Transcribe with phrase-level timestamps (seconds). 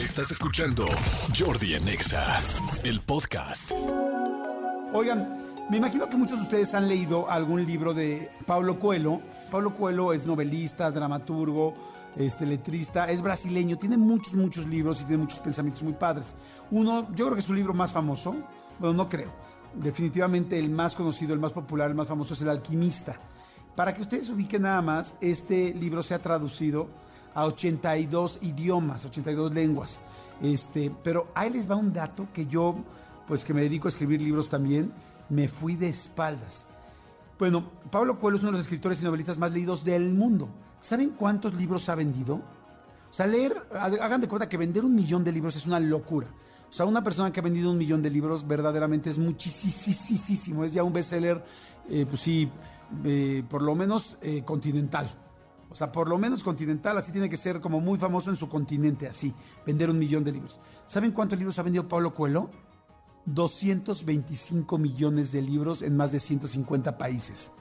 [0.00, 0.86] Estás escuchando
[1.38, 2.40] Jordi Anexa,
[2.84, 3.70] el podcast.
[4.94, 9.20] Oigan, me imagino que muchos de ustedes han leído algún libro de Pablo Coelho.
[9.50, 11.74] Pablo Coelho es novelista, dramaturgo,
[12.16, 16.34] este, letrista, es brasileño, tiene muchos, muchos libros y tiene muchos pensamientos muy padres.
[16.70, 18.34] Uno, yo creo que es su libro más famoso,
[18.78, 19.30] bueno, no creo,
[19.74, 23.20] definitivamente el más conocido, el más popular, el más famoso es El Alquimista.
[23.76, 26.88] Para que ustedes ubiquen nada más, este libro se ha traducido
[27.34, 30.00] a 82 idiomas, 82 lenguas.
[30.42, 32.76] Este, pero ahí les va un dato que yo,
[33.26, 34.92] pues que me dedico a escribir libros también,
[35.28, 36.66] me fui de espaldas.
[37.38, 40.48] Bueno, Pablo Coelho es uno de los escritores y novelistas más leídos del mundo.
[40.80, 42.34] ¿Saben cuántos libros ha vendido?
[42.34, 46.28] O sea, leer, hagan de cuenta que vender un millón de libros es una locura.
[46.70, 50.64] O sea, una persona que ha vendido un millón de libros verdaderamente es muchísimo.
[50.64, 51.42] Es ya un bestseller,
[51.88, 52.48] eh, pues sí,
[53.04, 55.10] eh, por lo menos eh, continental.
[55.70, 58.48] O sea, por lo menos continental, así tiene que ser como muy famoso en su
[58.48, 59.32] continente, así,
[59.64, 60.58] vender un millón de libros.
[60.88, 62.50] ¿Saben cuántos libros ha vendido Pablo Coelho?
[63.26, 67.52] 225 millones de libros en más de 150 países.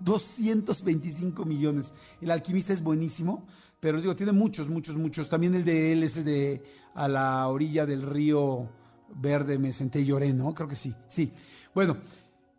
[0.00, 1.94] 225 millones.
[2.20, 3.46] El alquimista es buenísimo,
[3.78, 5.28] pero digo, tiene muchos, muchos, muchos.
[5.28, 8.68] También el de él es el de A la orilla del río
[9.14, 10.54] verde me senté y lloré, ¿no?
[10.54, 11.32] Creo que sí, sí.
[11.74, 11.98] Bueno,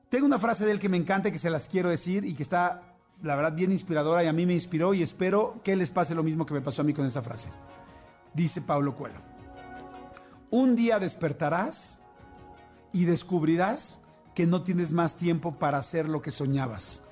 [0.10, 2.44] tengo una frase de él que me encanta que se las quiero decir y que
[2.44, 2.93] está
[3.24, 6.24] la verdad, bien inspiradora y a mí me inspiró y espero que les pase lo
[6.24, 7.50] mismo que me pasó a mí con esa frase.
[8.34, 9.20] Dice Pablo Coelho,
[10.52, 12.00] un día despertarás
[12.92, 14.02] y descubrirás
[14.36, 17.04] que no tienes más tiempo para hacer lo que soñabas.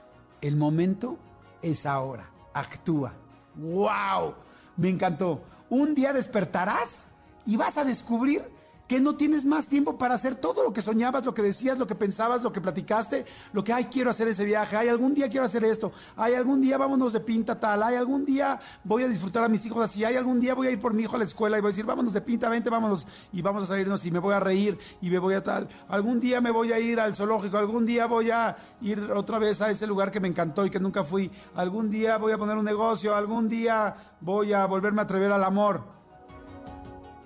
[0.42, 1.18] El momento
[1.62, 2.30] es ahora.
[2.54, 3.14] Actúa.
[3.56, 4.36] ¡Wow!
[4.76, 5.44] Me encantó.
[5.70, 7.08] Un día despertarás
[7.46, 8.44] y vas a descubrir
[8.92, 11.88] que no tienes más tiempo para hacer todo lo que soñabas, lo que decías, lo
[11.88, 15.30] que pensabas, lo que platicaste, lo que, ay, quiero hacer ese viaje, ay, algún día
[15.30, 19.08] quiero hacer esto, ay, algún día vámonos de pinta tal, ay, algún día voy a
[19.08, 21.20] disfrutar a mis hijos así, ay, algún día voy a ir por mi hijo a
[21.20, 24.06] la escuela y voy a decir, vámonos de pinta, vente, vámonos, y vamos a salirnos
[24.06, 26.80] y me voy a reír y me voy a tal, algún día me voy a
[26.80, 30.28] ir al zoológico, algún día voy a ir otra vez a ese lugar que me
[30.28, 34.52] encantó y que nunca fui, algún día voy a poner un negocio, algún día voy
[34.52, 36.01] a volverme a atrever al amor.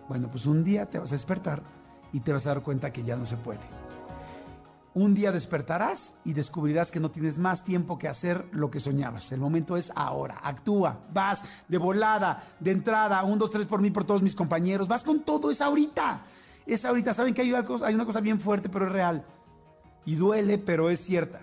[0.07, 1.63] Bueno, pues un día te vas a despertar
[2.13, 3.59] y te vas a dar cuenta que ya no se puede.
[4.93, 9.29] Un día despertarás y descubrirás que no tienes más tiempo que hacer lo que soñabas.
[9.33, 10.39] El momento es ahora.
[10.41, 14.87] Actúa, vas de volada, de entrada, un, dos, tres por mí, por todos mis compañeros.
[14.87, 16.21] Vas con todo, es ahorita.
[16.65, 17.13] Es ahorita.
[17.13, 19.25] Saben que hay una cosa, hay una cosa bien fuerte, pero es real.
[20.05, 21.41] Y duele, pero es cierta.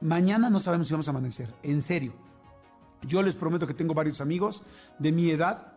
[0.00, 1.52] Mañana no sabemos si vamos a amanecer.
[1.64, 2.12] En serio.
[3.02, 4.62] Yo les prometo que tengo varios amigos
[5.00, 5.72] de mi edad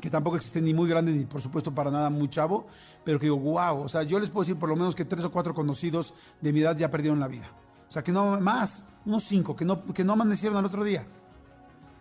[0.00, 2.66] que tampoco existen ni muy grandes ni por supuesto para nada muy chavo,
[3.04, 5.24] pero que digo, wow, o sea, yo les puedo decir por lo menos que tres
[5.24, 7.50] o cuatro conocidos de mi edad ya perdieron la vida.
[7.88, 11.06] O sea, que no más, unos cinco, que no, que no amanecieron al otro día.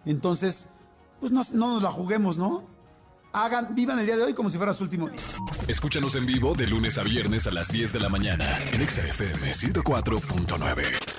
[0.06, 0.68] Entonces,
[1.20, 2.64] pues no, no nos la juguemos, ¿no?
[3.32, 5.20] Hagan, vivan el día de hoy como si fuera su último día.
[5.68, 9.52] Escúchanos en vivo de lunes a viernes a las 10 de la mañana en XFM
[9.54, 11.19] 104.9.